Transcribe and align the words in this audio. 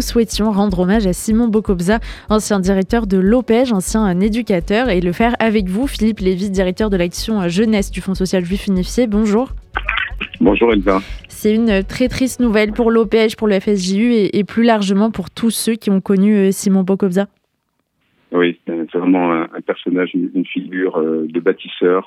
nous 0.00 0.06
souhaitions 0.06 0.50
rendre 0.50 0.78
hommage 0.78 1.06
à 1.06 1.12
Simon 1.12 1.48
Bokobza, 1.48 1.98
ancien 2.30 2.58
directeur 2.58 3.06
de 3.06 3.18
l'OPEJ, 3.18 3.74
ancien 3.74 4.18
éducateur, 4.18 4.88
et 4.88 5.02
le 5.02 5.12
faire 5.12 5.34
avec 5.40 5.68
vous, 5.68 5.86
Philippe 5.86 6.20
Lévy, 6.20 6.48
directeur 6.48 6.88
de 6.88 6.96
l'action 6.96 7.46
jeunesse 7.50 7.90
du 7.90 8.00
Fonds 8.00 8.14
social 8.14 8.42
juif 8.42 8.66
unifié. 8.66 9.06
Bonjour. 9.06 9.50
Bonjour 10.40 10.72
Elsa. 10.72 11.02
C'est 11.28 11.54
une 11.54 11.84
très 11.84 12.08
triste 12.08 12.40
nouvelle 12.40 12.72
pour 12.72 12.90
l'OPEJ, 12.90 13.36
pour 13.36 13.46
le 13.46 13.60
FSJU 13.60 14.14
et, 14.32 14.42
plus 14.44 14.62
largement 14.62 15.10
pour 15.10 15.28
tous 15.28 15.50
ceux 15.50 15.74
qui 15.74 15.90
ont 15.90 16.00
connu 16.00 16.34
euh, 16.34 16.50
Simon 16.50 16.82
Bokobza. 16.82 17.26
Oui, 18.32 18.58
c'est 18.66 18.98
vraiment 18.98 19.34
un, 19.34 19.60
personnage, 19.66 20.12
une, 20.14 20.46
figure 20.46 20.98
euh, 20.98 21.26
de 21.28 21.40
bâtisseur 21.40 22.06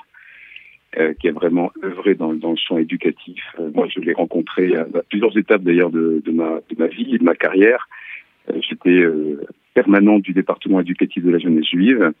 qui 1.18 1.28
a 1.28 1.32
vraiment 1.32 1.72
œuvré 1.82 2.14
dans, 2.14 2.32
le 2.32 2.56
champ 2.56 2.78
éducatif. 2.78 3.42
moi, 3.74 3.86
je 3.88 4.00
l'ai 4.00 4.12
rencontré 4.12 4.76
à, 4.76 4.86
plusieurs 5.08 5.36
étapes 5.36 5.62
d'ailleurs 5.62 5.90
de, 5.90 6.22
ma, 6.30 6.86
vie 6.86 7.14
et 7.14 7.18
de 7.18 7.24
ma 7.24 7.34
carrière. 7.34 7.88
J'étais 8.60 9.02
permanent 9.74 10.18
du 10.18 10.32
département 10.32 10.80
éducatif 10.80 11.24
de 11.24 11.30
la 11.30 11.38
jeunesse 11.38 11.68
juive. 11.68 12.12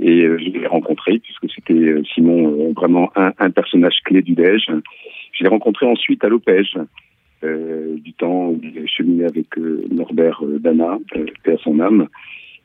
Et 0.00 0.22
je 0.22 0.50
l'ai 0.50 0.66
rencontré 0.66 1.18
puisque 1.18 1.52
c'était 1.54 1.94
Simon 2.14 2.72
vraiment 2.72 3.12
un, 3.16 3.50
personnage 3.50 4.00
clé 4.04 4.22
du 4.22 4.34
DEJ. 4.34 4.70
Je 5.32 5.44
l'ai 5.44 5.48
rencontré 5.48 5.86
ensuite 5.86 6.24
à 6.24 6.28
l'OPEJ, 6.28 6.78
euh, 7.42 7.96
du 7.96 8.12
temps 8.12 8.48
où 8.48 8.60
il 8.62 8.86
cheminé 8.86 9.24
avec 9.24 9.56
euh, 9.56 9.82
Norbert 9.90 10.44
euh, 10.44 10.58
Dana, 10.58 10.98
euh, 11.16 11.26
à 11.46 11.56
son 11.58 11.80
âme. 11.80 12.08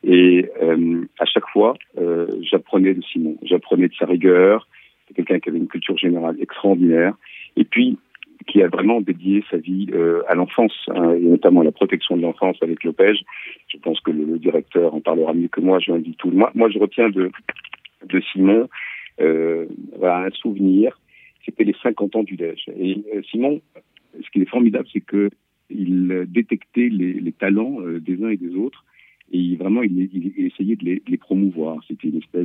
Et 0.03 0.49
euh, 0.61 1.05
à 1.17 1.25
chaque 1.25 1.47
fois, 1.53 1.75
j'apprenais 2.41 2.93
de 2.93 3.01
Simon, 3.01 3.37
j'apprenais 3.41 3.87
de 3.87 3.93
sa 3.97 4.05
rigueur. 4.05 4.67
C'est 5.07 5.13
quelqu'un 5.15 5.39
qui 5.39 5.49
avait 5.49 5.57
une 5.57 5.67
culture 5.67 5.97
générale 5.97 6.37
extraordinaire. 6.39 7.15
Et 7.55 7.63
puis, 7.63 7.97
qui 8.47 8.61
a 8.61 8.67
vraiment 8.67 9.01
dédié 9.01 9.43
sa 9.49 9.57
vie 9.57 9.87
à 10.27 10.35
l'enfance, 10.35 10.73
hein, 10.89 11.13
et 11.13 11.19
notamment 11.19 11.61
à 11.61 11.63
la 11.63 11.71
protection 11.71 12.15
de 12.15 12.21
l'enfance 12.21 12.57
avec 12.61 12.83
l'OPEJ. 12.83 13.23
Je 13.69 13.77
pense 13.77 13.99
que 14.01 14.11
le, 14.11 14.37
directeur 14.37 14.93
en 14.93 15.01
parlera 15.01 15.33
mieux 15.33 15.47
que 15.47 15.61
moi, 15.61 15.79
je 15.79 15.91
l'invite 15.91 16.17
tout. 16.17 16.29
Moi, 16.29 16.51
moi, 16.53 16.69
je 16.69 16.77
retiens 16.77 17.09
de, 17.09 17.31
de 18.05 18.21
Simon 18.31 18.67
un 19.19 20.29
souvenir 20.33 20.99
c'était 21.45 21.63
les 21.63 21.75
50 21.81 22.15
ans 22.15 22.23
du 22.23 22.35
DEJ. 22.35 22.69
Et 22.77 23.03
euh, 23.13 23.21
Simon, 23.29 23.61
ce 24.15 24.29
qui 24.31 24.41
est 24.41 24.49
formidable, 24.49 24.87
c'est 24.91 25.01
que 25.01 25.29
il 25.69 26.25
détectait 26.27 26.89
les, 26.89 27.31
talents 27.31 27.81
euh, 27.81 27.99
des 27.99 28.23
uns 28.23 28.29
et 28.29 28.37
des 28.37 28.55
autres 28.55 28.85
et 29.31 29.55
vraiment 29.55 29.81
il, 29.81 30.33
essayait 30.37 30.75
de 30.75 31.01
les, 31.07 31.17
promouvoir. 31.17 31.79
C'était 31.87 32.09
une 32.09 32.17
espèce 32.17 32.44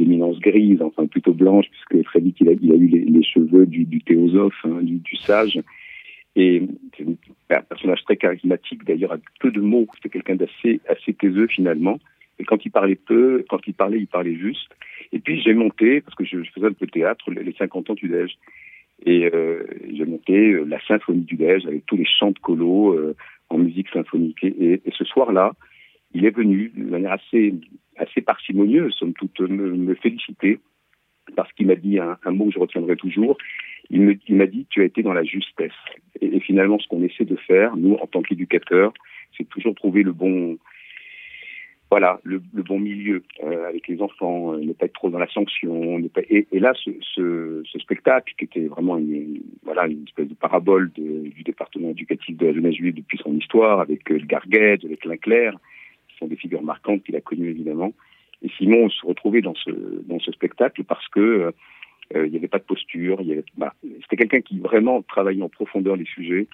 d'éminence 0.00 0.38
grise, 0.40 0.82
enfin 0.82 1.06
plutôt 1.06 1.32
blanche, 1.32 1.66
puisque 1.70 2.04
très 2.04 2.20
vite 2.20 2.36
il 2.40 2.48
a, 2.48 2.52
eu 2.52 2.86
les, 2.86 3.22
cheveux 3.22 3.66
du, 3.66 4.00
théosophe, 4.02 4.64
hein, 4.64 4.80
du, 4.82 5.16
sage. 5.16 5.60
Et 6.36 6.62
c'est 6.96 7.06
un 7.56 7.62
personnage 7.62 8.02
très 8.04 8.16
charismatique, 8.16 8.84
d'ailleurs, 8.84 9.12
avec 9.12 9.24
peu 9.40 9.50
de 9.50 9.60
mots. 9.60 9.86
C'était 9.96 10.10
quelqu'un 10.10 10.36
d'assez 10.36 10.80
assez 10.88 11.12
taiseux 11.12 11.46
finalement. 11.48 11.98
Et 12.38 12.44
quand 12.44 12.64
il 12.64 12.70
parlait 12.70 12.96
peu, 12.96 13.44
quand 13.48 13.60
il 13.66 13.74
parlait, 13.74 13.98
il 13.98 14.06
parlait 14.06 14.36
juste. 14.36 14.70
Et 15.12 15.18
puis 15.18 15.40
j'ai 15.42 15.54
monté, 15.54 16.00
parce 16.00 16.14
que 16.14 16.24
je, 16.24 16.38
faisais 16.54 16.66
un 16.66 16.72
peu 16.72 16.86
de 16.86 16.90
théâtre, 16.90 17.30
les 17.30 17.52
50 17.52 17.90
ans 17.90 17.94
du 17.94 18.08
Dège. 18.08 18.36
Et 19.04 19.30
euh, 19.32 19.64
j'ai 19.92 20.04
monté 20.04 20.52
euh, 20.52 20.64
la 20.64 20.80
symphonie 20.86 21.22
du 21.22 21.36
Dège 21.36 21.66
avec 21.66 21.86
tous 21.86 21.96
les 21.96 22.06
chants 22.06 22.30
de 22.30 22.38
colo 22.38 22.92
euh, 22.94 23.16
en 23.48 23.58
musique 23.58 23.88
symphonique. 23.88 24.42
Et, 24.44 24.80
ce 24.92 25.04
soir-là, 25.04 25.52
il 26.14 26.24
est 26.24 26.34
venu 26.34 26.72
de 26.74 26.90
manière 26.90 27.12
assez, 27.12 27.54
assez 28.00 28.20
parcimonieuse, 28.20 28.94
somme 28.94 29.12
toute, 29.12 29.40
me, 29.40 29.94
féliciter, 29.94 30.60
parce 31.36 31.52
qu'il 31.52 31.66
m'a 31.66 31.76
dit 31.76 31.98
un, 31.98 32.16
mot 32.30 32.46
que 32.46 32.52
je 32.52 32.58
retiendrai 32.58 32.96
toujours. 32.96 33.36
Il 33.90 34.18
m'a 34.28 34.46
dit, 34.46 34.66
tu 34.70 34.82
as 34.82 34.84
été 34.84 35.02
dans 35.02 35.12
la 35.12 35.24
justesse. 35.24 35.72
Et, 36.20 36.40
finalement, 36.40 36.78
ce 36.78 36.86
qu'on 36.88 37.02
essaie 37.02 37.24
de 37.24 37.36
faire, 37.36 37.76
nous, 37.76 37.94
en 37.94 38.06
tant 38.06 38.22
qu'éducateurs, 38.22 38.92
c'est 39.36 39.48
toujours 39.48 39.74
trouver 39.74 40.02
le 40.02 40.12
bon, 40.12 40.58
voilà 41.90 42.20
le, 42.22 42.40
bon 42.54 42.78
milieu 42.78 43.22
euh, 43.42 43.68
avec 43.68 43.88
les 43.88 44.00
enfants, 44.00 44.54
euh, 44.54 44.60
ne 44.60 44.72
pas 44.72 44.86
être 44.86 44.92
trop 44.92 45.10
dans 45.10 45.18
la 45.18 45.28
sanction. 45.28 46.00
Et, 46.28 46.46
là, 46.52 46.72
ce, 46.74 47.62
spectacle 47.78 48.34
qui 48.38 48.44
était 48.44 48.66
vraiment 48.66 48.98
une, 48.98 49.40
voilà 49.64 49.86
une 49.88 50.04
espèce 50.04 50.28
de 50.28 50.34
parabole 50.34 50.90
du 50.92 51.42
département 51.44 51.90
éducatif 51.90 52.36
de 52.36 52.46
la 52.46 52.52
jeunesse 52.52 52.76
juive 52.76 52.94
depuis 52.94 53.18
son 53.18 53.36
histoire, 53.36 53.80
avec 53.80 54.08
euh, 54.10 54.18
le 54.18 54.26
Garguet, 54.26 54.78
avec 54.84 55.04
Linclair, 55.04 55.56
sont 56.20 56.28
des 56.28 56.36
figures 56.36 56.62
marquantes 56.62 57.02
qu'il 57.02 57.16
a 57.16 57.20
connues 57.20 57.50
évidemment. 57.50 57.92
Et 58.42 58.48
Simon 58.56 58.88
se 58.88 59.04
retrouvait 59.04 59.42
dans 59.42 59.54
ce 59.54 60.32
spectacle 60.32 60.84
parce 60.84 61.06
que 61.08 61.52
il 62.14 62.30
n'y 62.30 62.36
avait 62.36 62.48
pas 62.48 62.58
de 62.58 62.64
posture. 62.64 63.20
Bah, 63.56 63.74
c'était 63.82 64.16
quelqu'un 64.16 64.40
qui 64.40 64.58
vraiment 64.58 65.02
travaillait 65.02 65.42
en 65.42 65.48
profondeur 65.48 65.96
les 65.96 66.06
sujets 66.06 66.46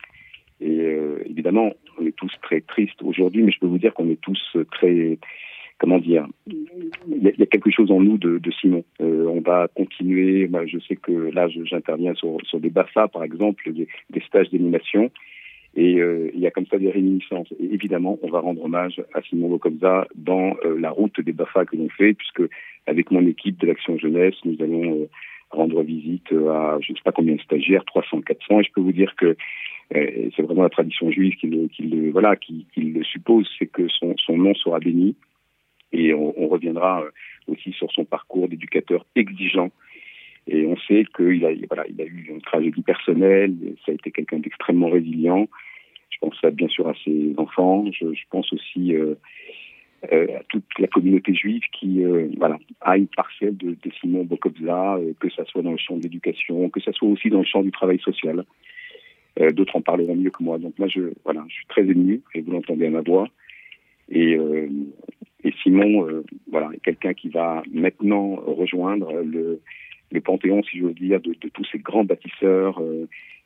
et 0.60 0.80
euh, 0.80 1.22
évidemment, 1.26 1.72
on 1.98 2.06
est 2.06 2.16
tous 2.16 2.32
très 2.42 2.60
tristes 2.60 3.02
aujourd'hui, 3.02 3.42
mais 3.42 3.52
je 3.52 3.58
peux 3.58 3.66
vous 3.66 3.78
dire 3.78 3.92
qu'on 3.92 4.08
est 4.10 4.20
tous 4.20 4.56
très, 4.72 5.18
comment 5.78 5.98
dire, 5.98 6.26
il 6.46 7.22
y, 7.22 7.42
a, 7.42 7.46
quelque 7.46 7.70
chose 7.70 7.90
en 7.90 8.00
nous 8.00 8.16
de, 8.16 8.40
Simon. 8.60 8.84
Euh, 9.00 9.26
on 9.26 9.40
va 9.40 9.68
continuer. 9.74 10.50
Je 10.66 10.78
sais 10.80 10.96
que 10.96 11.12
là, 11.12 11.48
j'interviens 11.48 12.14
sur, 12.14 12.38
des 12.54 12.70
BAFA, 12.70 13.08
par 13.08 13.22
exemple, 13.22 13.70
des 13.72 14.20
stages 14.20 14.50
d'animation. 14.50 15.10
Et 15.76 16.00
euh, 16.00 16.30
il 16.32 16.40
y 16.40 16.46
a 16.46 16.50
comme 16.50 16.66
ça 16.66 16.78
des 16.78 16.90
réminiscences. 16.90 17.52
Et 17.60 17.74
évidemment, 17.74 18.18
on 18.22 18.30
va 18.30 18.40
rendre 18.40 18.64
hommage 18.64 19.02
à 19.12 19.20
Simon 19.22 19.48
Bocobza 19.48 20.08
dans 20.14 20.56
euh, 20.64 20.78
la 20.80 20.90
route 20.90 21.20
des 21.20 21.32
BAFA 21.32 21.66
que 21.66 21.76
l'on 21.76 21.90
fait, 21.90 22.14
puisque 22.14 22.42
avec 22.86 23.10
mon 23.10 23.26
équipe 23.26 23.60
de 23.60 23.66
l'Action 23.66 23.98
Jeunesse, 23.98 24.34
nous 24.46 24.56
allons 24.60 25.02
euh, 25.02 25.08
rendre 25.50 25.82
visite 25.82 26.32
à 26.32 26.78
je 26.80 26.92
ne 26.92 26.96
sais 26.96 27.02
pas 27.04 27.12
combien 27.12 27.34
de 27.34 27.40
stagiaires, 27.42 27.84
300, 27.84 28.22
400. 28.22 28.60
Et 28.60 28.64
je 28.64 28.72
peux 28.72 28.80
vous 28.80 28.92
dire 28.92 29.14
que 29.16 29.36
c'est 29.92 30.42
vraiment 30.42 30.64
la 30.64 30.68
tradition 30.68 31.12
juive 31.12 31.36
qui 31.36 31.46
le, 31.46 32.10
voilà, 32.10 32.34
qui, 32.34 32.66
le 32.76 33.04
suppose, 33.04 33.48
c'est 33.56 33.68
que 33.68 33.86
son, 33.86 34.16
nom 34.36 34.52
sera 34.54 34.80
béni. 34.80 35.14
Et 35.92 36.12
on, 36.12 36.34
on 36.42 36.48
reviendra 36.48 37.04
aussi 37.46 37.70
sur 37.70 37.92
son 37.92 38.04
parcours 38.04 38.48
d'éducateur 38.48 39.06
exigeant. 39.14 39.70
Et 40.48 40.66
on 40.66 40.76
sait 40.76 41.04
qu'il 41.16 41.44
a, 41.44 41.50
voilà, 41.68 41.84
il 41.88 42.00
a 42.00 42.04
eu 42.04 42.26
une 42.30 42.40
tragédie 42.40 42.82
personnelle, 42.82 43.54
ça 43.84 43.92
a 43.92 43.94
été 43.94 44.10
quelqu'un 44.10 44.38
d'extrêmement 44.38 44.90
résilient. 44.90 45.48
Pense 46.26 46.42
à, 46.42 46.50
bien 46.50 46.66
sûr 46.66 46.88
à 46.88 46.94
ses 47.04 47.34
enfants, 47.36 47.84
je, 47.92 48.06
pense 48.30 48.52
aussi 48.52 48.96
euh, 48.96 49.14
euh, 50.12 50.26
à 50.38 50.42
toute 50.48 50.64
la 50.80 50.88
communauté 50.88 51.32
juive 51.32 51.62
qui 51.70 52.04
euh, 52.04 52.26
voilà, 52.36 52.58
a 52.80 52.96
une 52.96 53.06
parcelle 53.06 53.56
de, 53.56 53.76
Simon 54.00 54.24
Bokobza, 54.24 54.98
que 55.20 55.30
ça 55.30 55.44
soit 55.44 55.62
dans 55.62 55.70
le 55.70 55.76
champ 55.76 55.96
de 55.96 56.02
l'éducation, 56.02 56.68
que 56.68 56.80
ça 56.80 56.90
soit 56.90 57.08
aussi 57.08 57.30
dans 57.30 57.38
le 57.38 57.44
champ 57.44 57.62
du 57.62 57.70
travail 57.70 58.00
social. 58.00 58.44
D'autres 59.52 59.76
en 59.76 59.82
parleront 59.82 60.16
mieux 60.16 60.30
que 60.30 60.42
moi. 60.42 60.58
Donc 60.58 60.76
moi, 60.80 60.88
je, 60.88 61.12
voilà, 61.22 61.44
je 61.48 61.54
suis 61.54 61.66
très 61.66 61.82
ému, 61.82 62.22
et 62.34 62.40
vous 62.40 62.50
l'entendez 62.50 62.86
à 62.86 62.90
ma 62.90 63.02
voix. 63.02 63.28
Et, 64.10 64.36
Simon, 65.62 66.24
voilà, 66.50 66.70
est 66.74 66.80
quelqu'un 66.80 67.14
qui 67.14 67.28
va 67.28 67.62
maintenant 67.72 68.34
rejoindre 68.34 69.12
le, 69.22 69.60
le 70.10 70.20
panthéon, 70.20 70.64
si 70.64 70.78
j'ose 70.78 70.96
dire, 70.96 71.20
de, 71.20 71.34
tous 71.34 71.64
ces 71.70 71.78
grands 71.78 72.04
bâtisseurs. 72.04 72.82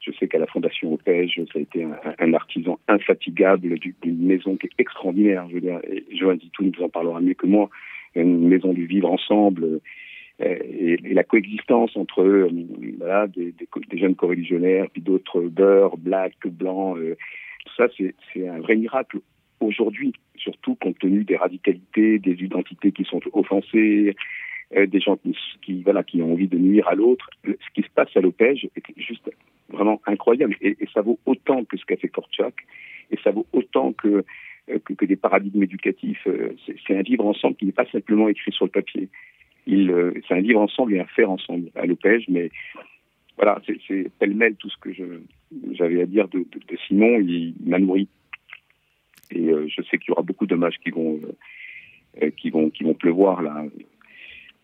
Je 0.00 0.12
sais 0.12 0.28
qu'à 0.28 0.38
la 0.38 0.46
Fondation 0.46 0.94
Opège, 0.94 1.40
ça 1.52 1.58
a 1.58 1.62
été 1.62 1.84
un, 2.18 2.32
artisan 2.32 2.78
infatigable 2.88 3.78
d'une 3.78 4.26
maison 4.26 4.56
qui 4.56 4.66
est 4.66 4.70
extraordinaire. 4.78 5.46
Je 5.50 6.24
veux 6.24 6.38
Zitou 6.38 6.64
nous 6.64 6.82
en 6.82 6.88
parlera 6.88 7.20
mieux 7.20 7.34
que 7.34 7.46
moi. 7.46 7.68
Une 8.14 8.48
maison 8.48 8.72
du 8.72 8.86
vivre 8.86 9.10
ensemble 9.10 9.80
euh, 10.40 10.56
et, 10.62 10.96
la 11.12 11.22
coexistence 11.22 11.96
entre 11.96 12.22
euh, 12.22 12.48
des, 13.28 13.98
jeunes 13.98 14.16
coreligionnaires, 14.16 14.86
puis 14.90 15.02
d'autres 15.02 15.42
beurre, 15.42 15.96
black, 15.98 16.34
blanc, 16.46 16.96
euh, 16.96 17.16
tout 17.66 17.74
ça, 17.76 17.86
c'est 18.32 18.48
un 18.48 18.58
vrai 18.60 18.76
miracle 18.76 19.18
aujourd'hui, 19.60 20.14
surtout 20.36 20.76
compte 20.76 20.98
tenu 20.98 21.24
des 21.24 21.36
radicalités, 21.36 22.18
des 22.18 22.42
identités 22.42 22.90
qui 22.90 23.04
sont 23.04 23.20
offensées, 23.34 24.16
des 24.74 25.00
gens 25.00 25.18
qui, 25.18 25.36
qui 25.60 26.22
ont 26.22 26.32
envie 26.32 26.48
de 26.48 26.56
nuire 26.56 26.88
à 26.88 26.94
l'autre. 26.94 27.28
Ce 27.44 27.70
qui 27.74 27.82
se 27.82 27.90
passe 27.94 28.08
à 28.16 28.20
l'OPEJ 28.20 28.70
est 28.76 28.82
juste 28.96 29.28
vraiment 29.70 30.00
incroyable. 30.06 30.56
Et, 30.60 30.76
ça 30.92 31.02
vaut 31.02 31.18
autant 31.26 31.64
que 31.64 31.76
ce 31.76 31.84
qu'a 31.84 31.96
fait 31.96 32.08
Korchak, 32.08 32.54
et 33.10 33.18
ça 33.22 33.30
vaut 33.30 33.46
autant 33.52 33.92
que, 33.92 34.24
que, 34.84 34.92
que 34.92 35.04
des 35.04 35.16
paradigmes 35.16 35.62
éducatifs. 35.62 36.26
C'est 36.86 36.96
un 36.96 37.02
vivre 37.02 37.26
ensemble 37.26 37.56
qui 37.56 37.66
n'est 37.66 37.72
pas 37.72 37.86
simplement 37.86 38.28
écrit 38.28 38.52
sur 38.52 38.66
le 38.66 38.70
papier. 38.70 39.08
Euh, 39.68 40.12
c'est 40.26 40.34
un 40.34 40.40
vivre 40.40 40.60
ensemble 40.60 40.94
et 40.94 41.00
un 41.00 41.06
faire 41.06 41.30
ensemble 41.30 41.70
à 41.74 41.86
l'OPEJ, 41.86 42.26
mais 42.28 42.50
voilà, 43.36 43.60
c'est 43.66 44.10
pêle-mêle 44.18 44.56
tout 44.56 44.68
ce 44.68 44.76
que 44.78 44.90
j'avais 45.72 46.02
à 46.02 46.06
dire 46.06 46.28
de, 46.28 46.44
Simon, 46.86 47.20
il, 47.20 47.54
m'a 47.64 47.78
nourri. 47.78 48.08
Et 49.30 49.48
euh, 49.48 49.66
je 49.68 49.82
sais 49.82 49.98
qu'il 49.98 50.08
y 50.08 50.12
aura 50.12 50.22
beaucoup 50.22 50.46
d'hommages 50.46 50.78
qui 50.82 50.90
vont, 50.90 51.18
euh, 52.22 52.30
qui 52.36 52.50
vont, 52.50 52.70
qui 52.70 52.84
vont 52.84 52.94
pleuvoir 52.94 53.42
là 53.42 53.64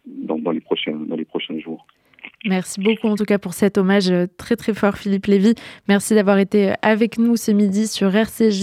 dans, 0.06 0.38
dans, 0.38 0.50
les 0.50 0.61
prochains, 0.61 0.97
dans 0.97 1.17
les 1.17 1.25
prochains 1.25 1.58
jours. 1.58 1.87
Merci 2.46 2.81
beaucoup 2.81 3.08
en 3.08 3.16
tout 3.16 3.25
cas 3.25 3.38
pour 3.38 3.54
cet 3.54 3.76
hommage 3.76 4.12
très 4.37 4.56
très 4.56 4.72
fort 4.72 4.96
Philippe 4.96 5.26
Lévy. 5.26 5.54
Merci 5.88 6.14
d'avoir 6.14 6.38
été 6.38 6.75
avec 6.82 7.19
nous 7.19 7.37
ce 7.37 7.50
midi 7.50 7.88
sur 7.88 8.14
RCJ. 8.14 8.54